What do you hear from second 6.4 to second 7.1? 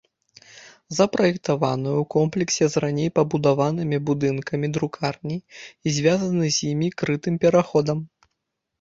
з імі